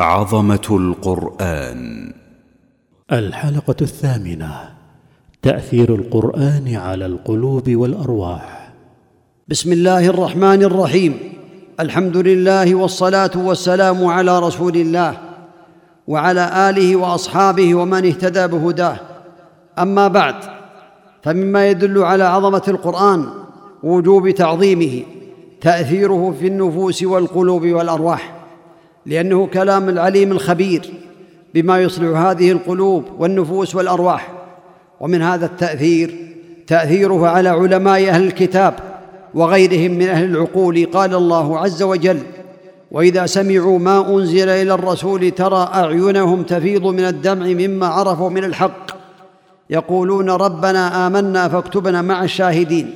عظمة 0.00 0.68
القرآن. 0.70 2.12
الحلقة 3.12 3.76
الثامنة 3.80 4.54
تأثير 5.42 5.94
القرآن 5.94 6.74
على 6.74 7.06
القلوب 7.06 7.70
والأرواح. 7.70 8.72
بسم 9.48 9.72
الله 9.72 10.06
الرحمن 10.06 10.62
الرحيم. 10.62 11.18
الحمد 11.80 12.16
لله 12.16 12.74
والصلاة 12.74 13.30
والسلام 13.36 14.04
على 14.06 14.38
رسول 14.38 14.76
الله 14.76 15.18
وعلى 16.08 16.70
آله 16.70 16.96
وأصحابه 16.96 17.74
ومن 17.74 18.06
اهتدى 18.06 18.46
بهداه. 18.46 18.96
أما 19.78 20.08
بعد 20.08 20.34
فمما 21.22 21.68
يدل 21.68 22.02
على 22.02 22.24
عظمة 22.24 22.62
القرآن 22.68 23.26
ووجوب 23.82 24.30
تعظيمه 24.30 25.02
تأثيره 25.60 26.34
في 26.40 26.46
النفوس 26.46 27.02
والقلوب 27.02 27.66
والأرواح. 27.66 28.37
لأنه 29.08 29.46
كلام 29.46 29.88
العليم 29.88 30.32
الخبير 30.32 30.82
بما 31.54 31.82
يصلح 31.82 32.18
هذه 32.18 32.52
القلوب 32.52 33.04
والنفوس 33.18 33.74
والأرواح. 33.74 34.32
ومن 35.00 35.22
هذا 35.22 35.46
التأثير 35.46 36.14
تأثيره 36.66 37.28
على 37.28 37.48
علماء 37.48 38.08
أهل 38.08 38.26
الكتاب 38.26 38.74
وغيرهم 39.34 39.90
من 39.90 40.08
أهل 40.08 40.24
العقول 40.24 40.86
قال 40.86 41.14
الله 41.14 41.58
عز 41.58 41.82
وجل 41.82 42.18
وإذا 42.90 43.26
سمعوا 43.26 43.78
ما 43.78 44.14
أنزل 44.14 44.48
إلى 44.48 44.74
الرسول 44.74 45.30
ترى 45.30 45.70
أعينهم 45.74 46.42
تفيض 46.42 46.86
من 46.86 47.04
الدمع 47.04 47.46
مما 47.46 47.86
عرفوا 47.86 48.30
من 48.30 48.44
الحق. 48.44 48.90
يقولون 49.70 50.30
ربنا 50.30 51.06
آمنا 51.06 51.48
فاكتبنا 51.48 52.02
مع 52.02 52.24
الشاهدين. 52.24 52.90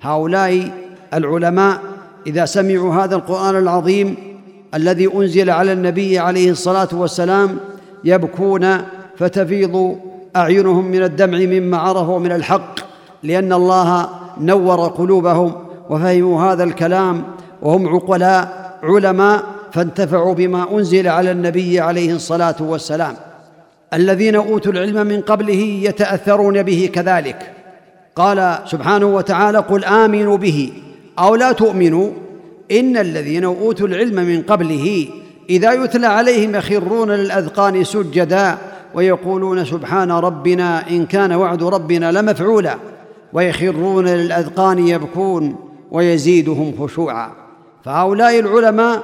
هؤلاء 0.00 0.70
العلماء 1.14 1.80
إذا 2.26 2.44
سمعوا 2.44 2.94
هذا 2.94 3.16
القرآن 3.16 3.56
العظيم 3.56 4.33
الذي 4.74 5.14
أنزل 5.14 5.50
على 5.50 5.72
النبي 5.72 6.18
عليه 6.18 6.50
الصلاة 6.50 6.88
والسلام 6.92 7.56
يبكون 8.04 8.76
فتفيض 9.16 9.96
أعينهم 10.36 10.84
من 10.84 11.02
الدمع 11.02 11.38
مما 11.38 11.78
عرفوا 11.78 12.18
من 12.18 12.32
الحق 12.32 12.80
لأن 13.22 13.52
الله 13.52 14.08
نور 14.40 14.88
قلوبهم 14.88 15.52
وفهموا 15.90 16.42
هذا 16.42 16.64
الكلام 16.64 17.24
وهم 17.62 17.88
عقلاء 17.88 18.64
علماء 18.82 19.44
فانتفعوا 19.72 20.34
بما 20.34 20.78
أنزل 20.78 21.08
على 21.08 21.30
النبي 21.30 21.80
عليه 21.80 22.14
الصلاة 22.14 22.56
والسلام. 22.60 23.14
الذين 23.94 24.34
أوتوا 24.34 24.72
العلم 24.72 25.06
من 25.06 25.20
قبله 25.20 25.62
يتأثرون 25.82 26.62
به 26.62 26.90
كذلك. 26.94 27.52
قال 28.16 28.58
سبحانه 28.66 29.06
وتعالى 29.06 29.58
قل 29.58 29.84
آمنوا 29.84 30.36
به 30.36 30.72
أو 31.18 31.34
لا 31.34 31.52
تؤمنوا 31.52 32.10
إن 32.72 32.96
الذين 32.96 33.44
أوتوا 33.44 33.86
العلم 33.86 34.14
من 34.14 34.42
قبله 34.42 35.08
إذا 35.50 35.72
يتلى 35.72 36.06
عليهم 36.06 36.54
يخرون 36.54 37.10
للأذقان 37.10 37.84
سجدا 37.84 38.58
ويقولون 38.94 39.64
سبحان 39.64 40.12
ربنا 40.12 40.90
إن 40.90 41.06
كان 41.06 41.32
وعد 41.32 41.62
ربنا 41.62 42.12
لمفعولا 42.12 42.76
ويخرون 43.32 44.08
للأذقان 44.08 44.88
يبكون 44.88 45.56
ويزيدهم 45.90 46.74
خشوعا 46.80 47.30
فهؤلاء 47.84 48.38
العلماء 48.38 49.02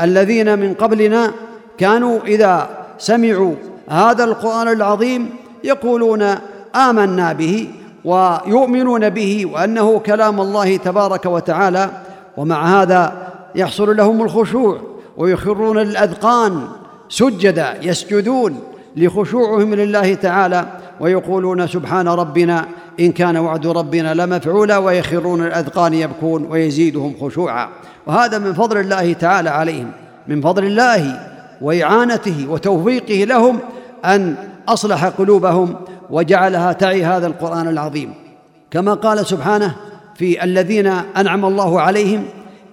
الذين 0.00 0.58
من 0.58 0.74
قبلنا 0.74 1.32
كانوا 1.78 2.20
إذا 2.26 2.68
سمعوا 2.98 3.54
هذا 3.88 4.24
القرآن 4.24 4.68
العظيم 4.68 5.30
يقولون 5.64 6.34
آمنا 6.76 7.32
به 7.32 7.68
ويؤمنون 8.04 9.08
به 9.08 9.46
وأنه 9.46 9.98
كلام 9.98 10.40
الله 10.40 10.76
تبارك 10.76 11.26
وتعالى 11.26 11.90
ومع 12.38 12.82
هذا 12.82 13.28
يحصل 13.54 13.96
لهم 13.96 14.22
الخشوع 14.22 14.80
ويخرون 15.16 15.78
للاذقان 15.78 16.68
سجدا 17.08 17.74
يسجدون 17.82 18.60
لخشوعهم 18.96 19.74
لله 19.74 20.14
تعالى 20.14 20.66
ويقولون 21.00 21.66
سبحان 21.66 22.08
ربنا 22.08 22.64
إن 23.00 23.12
كان 23.12 23.36
وعد 23.36 23.66
ربنا 23.66 24.14
لمفعولا 24.14 24.78
ويخرون 24.78 25.46
الأذقان 25.46 25.94
يبكون 25.94 26.46
ويزيدهم 26.50 27.14
خشوعا. 27.20 27.68
وهذا 28.06 28.38
من 28.38 28.54
فضل 28.54 28.80
الله 28.80 29.12
تعالى 29.12 29.50
عليهم 29.50 29.90
من 30.28 30.40
فضل 30.40 30.64
الله 30.64 31.20
وإعانته 31.60 32.46
وتوفيقه 32.48 33.24
لهم 33.24 33.58
أن 34.04 34.34
أصلح 34.68 35.04
قلوبهم 35.04 35.74
وجعلها 36.10 36.72
تعي 36.72 37.04
هذا 37.04 37.26
القرآن 37.26 37.68
العظيم. 37.68 38.14
كما 38.70 38.94
قال 38.94 39.26
سبحانه 39.26 39.74
في 40.18 40.44
الذين 40.44 40.86
أنعم 41.16 41.44
الله 41.44 41.80
عليهم 41.80 42.24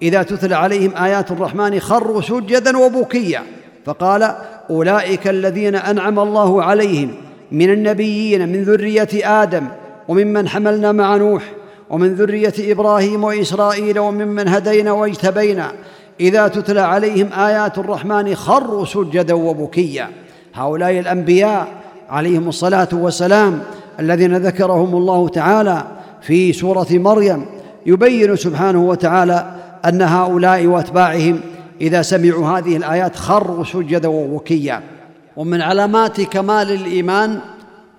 إذا 0.02 0.24
تتلى 0.24 0.56
عليهم 0.56 0.92
آيات 0.96 1.32
الرحمن 1.32 1.80
خروا 1.80 2.22
سجدا 2.22 2.78
وبكيا. 2.78 3.44
فقال 3.86 4.36
أولئك 4.70 5.28
الذين 5.28 5.76
أنعم 5.76 6.20
الله 6.20 6.64
عليهم 6.64 7.12
من 7.52 7.74
النبيين 7.74 8.50
من 8.50 8.64
ذرية 8.64 9.10
آدم 9.14 9.68
وممن 10.08 10.48
حملنا 10.48 10.92
مع 10.92 11.16
نوح 11.16 11.44
ومن 11.90 12.16
ذرية 12.16 12.54
إبراهيم 12.60 13.24
وإسرائيل 13.24 14.00
وممن 14.00 14.48
هدينا 14.48 14.92
واجتبينا. 14.92 15.72
إذا 16.20 16.48
تتلى 16.48 16.82
عليهم 16.82 17.30
آيات 17.34 17.78
الرحمن 17.78 18.36
خروا 18.36 18.86
سجدا 18.86 19.34
وبكيا. 19.34 20.10
هؤلاء 20.54 21.00
الأنبياء 21.00 21.68
عليهم 22.10 22.50
الصلاة 22.50 22.90
والسلام 22.94 23.62
الذين 24.00 24.38
ذكرهم 24.38 24.96
الله 24.96 25.30
تعالى 25.30 25.84
في 26.26 26.54
سورة 26.54 26.88
مريم 26.92 27.46
يبين 27.86 28.36
سبحانه 28.36 28.84
وتعالى 28.84 29.56
أن 29.86 30.02
هؤلاء 30.02 30.66
وأتباعهم 30.66 31.40
إذا 31.82 32.02
سمعوا 32.02 32.48
هذه 32.48 32.78
الآيات 32.78 33.16
خروا 33.16 33.64
سجدا 33.64 34.08
وبكيا 34.08 34.82
ومن 35.38 35.62
علامات 35.62 36.22
كمال 36.22 36.72
الإيمان 36.72 37.40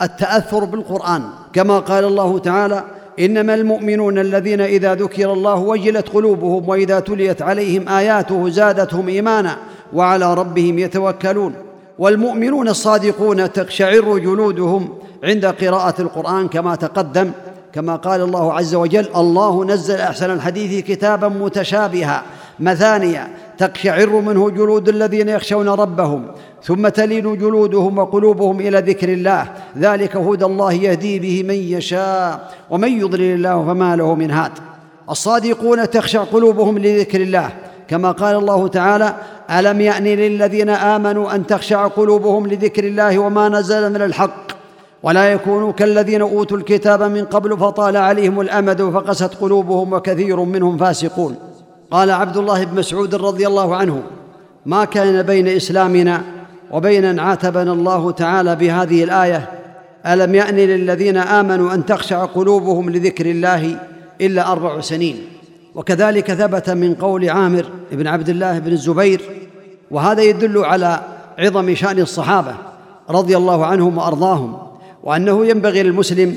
التأثر 0.03 0.65
بالقرآن. 0.65 1.23
كما 1.53 1.79
قال 1.79 2.05
الله 2.05 2.39
تعالى 2.39 2.85
إنما 3.21 3.55
المؤمنون 3.55 4.19
الذين 4.19 4.61
إذا 4.61 4.95
ذكر 4.95 5.33
الله 5.33 5.55
وجلت 5.55 6.09
قلوبهم 6.09 6.69
وإذا 6.69 7.01
تليت 7.01 7.43
عليهم 7.43 7.89
آياته 7.89 8.49
زادتهم 8.49 9.09
إيمانا 9.09 9.57
وعلى 9.93 10.35
ربهم 10.35 10.79
يتوكلون. 10.79 11.55
والمؤمنون 11.99 12.69
الصادقون 12.69 13.53
تقشعر 13.53 14.19
جلودهم 14.19 14.89
عند 15.25 15.47
قراءة 15.47 16.03
القرآن 16.03 16.49
كما 16.49 16.75
تقدم. 16.75 17.31
كما 17.77 17.97
قال 17.97 18.21
الله 18.21 18.53
عز 18.53 18.75
وجل 18.75 19.09
الله 19.17 19.65
نزل 19.65 19.95
أحسن 19.95 20.31
الحديث 20.31 20.85
كتابا 20.85 21.29
متشابها 21.29 22.23
مثانيا 22.61 23.29
تقشعر 23.59 24.21
منه 24.21 24.51
جلود 24.51 24.89
الذين 24.89 25.29
يخشون 25.29 25.69
ربهم 25.69 26.27
ثم 26.63 26.89
تلين 26.89 27.39
جلودهم 27.39 27.99
وقلوبهم 27.99 28.61
إلى 28.61 28.79
ذكر 28.79 29.09
الله 29.09 29.47
ذلك 29.79 30.17
هدى 30.17 30.45
الله 30.45 30.73
يهدي 30.73 31.19
به 31.19 31.43
من 31.43 31.55
يشاء 31.55 32.51
ومن 32.71 33.01
يضلل 33.01 33.35
الله 33.35 33.67
فما 33.67 33.97
له 33.97 34.15
من 34.15 34.31
هاد. 34.31 34.53
الصادقون 35.11 35.91
تخشع 35.91 36.25
قلوبهم 36.25 36.79
لذكر 36.79 37.21
الله 37.21 37.51
كما 37.89 38.13
قال 38.13 38.37
الله 38.37 38.69
تعالى 38.69 39.15
ألم 39.51 39.81
يأن 39.81 40.05
للذين 40.05 40.69
آمنوا 40.69 41.35
أن 41.35 41.47
تخشع 41.47 41.87
قلوبهم 41.87 42.47
لذكر 42.47 42.85
الله 42.85 43.19
وما 43.19 43.49
نزل 43.49 43.93
من 43.93 44.03
الحق؟ 44.03 44.46
ولا 45.07 45.33
يكونوا 45.33 45.73
كالذين 45.73 46.21
أوتوا 46.21 46.57
الكتاب 46.57 47.03
من 47.03 47.25
قبل 47.25 47.59
فطال 47.59 47.97
عليهم 47.97 48.41
الأمد 48.41 48.83
فقست 48.83 49.35
قلوبهم 49.35 49.93
وكثير 49.93 50.41
منهم 50.41 50.79
فاسقون. 50.79 51.37
قال 51.91 52.11
عبد 52.11 52.37
الله 52.37 52.65
بن 52.65 52.79
مسعود 52.79 53.15
رضي 53.15 53.47
الله 53.47 53.77
عنه 53.77 54.03
ما 54.67 54.85
كان 54.85 55.23
بين 55.23 55.49
إسلامنا 55.49 56.23
وبين 56.71 57.05
أن 57.05 57.19
عاتبنا 57.19 57.73
الله 57.73 58.11
تعالى 58.11 58.57
بهذه 58.57 59.05
الآية 59.05 59.49
ألم 60.07 60.35
يأن 60.35 60.57
للذين 60.57 61.17
آمنوا 61.17 61.75
أن 61.75 61.87
تخشع 61.87 62.25
قلوبهم 62.25 62.91
لذكر 62.91 63.27
الله 63.27 63.81
إلا 64.21 64.53
أربع 64.53 64.81
سنين؟ 64.81 65.17
وكذلك 65.75 66.35
ثبت 66.35 66.71
من 66.71 66.95
قول 66.95 67.31
عامر 67.31 67.65
بن 67.93 68.07
عبد 68.07 68.29
الله 68.29 68.59
بن 68.59 68.73
الزبير 68.73 69.21
وهذا 69.91 70.23
يدل 70.23 70.65
على 70.65 71.01
عظم 71.39 71.75
شأن 71.75 71.99
الصحابة 71.99 72.55
رضي 73.11 73.37
الله 73.37 73.67
عنهم 73.67 73.99
وأرضاهم 73.99 74.66
وأنه 75.07 75.47
ينبغي 75.47 75.83
للمسلم 75.83 76.37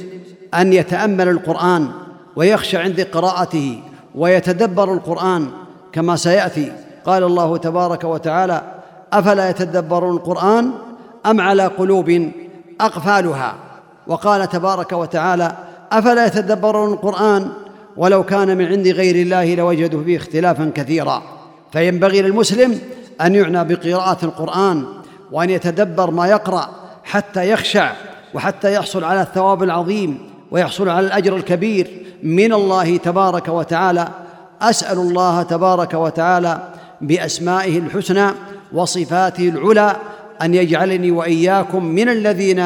أن 0.54 0.74
يتأمل 0.74 1.28
القرآن 1.28 1.88
ويخشى 2.36 2.78
عند 2.78 3.02
قراءته 3.02 3.84
ويتدبر 4.16 4.94
القرآن 4.94 5.48
كما 5.92 6.16
سيأتي. 6.16 6.72
قال 7.06 7.24
الله 7.24 7.58
تبارك 7.58 8.04
وتعالى 8.04 8.62
أفلا 9.14 9.50
يتدبرون 9.50 10.16
القرآن 10.16 10.72
أم 11.26 11.42
على 11.42 11.66
قلوب 11.66 12.32
أقفالها؟ 12.82 13.56
وقال 14.08 14.50
تبارك 14.50 14.92
وتعالى 14.92 15.56
أفلا 15.92 16.26
يتدبرون 16.26 16.94
القرآن 16.94 17.50
ولو 17.98 18.24
كان 18.24 18.58
من 18.58 18.66
عند 18.66 18.88
غير 18.88 19.16
الله 19.16 19.56
لوجدوا 19.56 20.04
فيه 20.04 20.18
اختلافا 20.18 20.72
كثيرا. 20.76 21.24
فينبغي 21.72 22.22
للمسلم 22.22 22.80
أن 23.22 23.36
يعنى 23.36 23.64
بقراءة 23.64 24.26
القرآن 24.26 24.86
وأن 25.32 25.50
يتدبر 25.50 26.12
ما 26.12 26.28
يقرأ 26.28 26.70
حتى 27.04 27.52
يخشع 27.52 27.92
وحتى 28.34 28.74
يحصل 28.74 29.04
على 29.04 29.22
الثواب 29.22 29.64
العظيم 29.64 30.18
ويحصل 30.52 30.90
على 30.90 31.08
الأجر 31.08 31.36
الكبير 31.36 31.88
من 32.24 32.54
الله 32.54 32.98
تبارك 32.98 33.48
وتعالى. 33.48 34.08
أسأل 34.62 34.98
الله 34.98 35.44
تبارك 35.44 35.94
وتعالى 35.94 36.62
بأسمائه 37.02 37.80
الحسنى 37.80 38.32
وصفاته 38.74 39.50
العلى 39.50 39.96
أن 40.42 40.54
يجعلني 40.56 41.12
وإياكم 41.12 41.86
من 41.86 42.10
الذين 42.10 42.66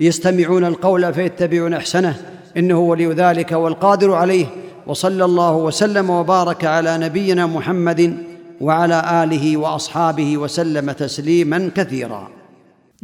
يستمعون 0.00 0.64
القول 0.64 1.14
فيتبعون 1.14 1.74
أحسنه. 1.74 2.16
إنه 2.56 2.78
ولي 2.78 3.06
ذلك 3.06 3.52
والقادر 3.52 4.14
عليه. 4.14 4.46
وصلى 4.86 5.24
الله 5.24 5.56
وسلم 5.56 6.10
وبارك 6.10 6.64
على 6.64 6.98
نبينا 6.98 7.46
محمد 7.46 8.16
وعلى 8.60 9.24
آله 9.24 9.56
وأصحابه 9.56 10.36
وسلم 10.36 10.90
تسليما 10.90 11.70
كثيرا. 11.76 12.28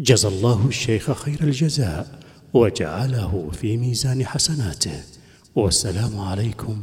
جزى 0.01 0.29
الله 0.29 0.67
الشيخ 0.69 1.13
خير 1.13 1.41
الجزاء 1.43 2.19
وجعله 2.55 3.51
في 3.53 3.77
ميزان 3.77 4.27
حسناته. 4.27 5.03
والسلام 5.57 6.21
عليكم 6.21 6.83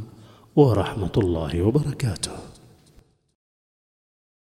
ورحمة 0.56 1.12
الله 1.16 1.62
وبركاته. 1.62 2.55